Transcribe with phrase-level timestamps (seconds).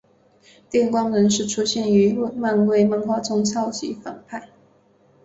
[0.71, 4.49] 电光人是出现于漫威漫画中超级反派。